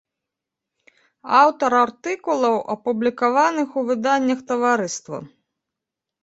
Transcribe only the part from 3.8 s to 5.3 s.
у выданнях таварыства.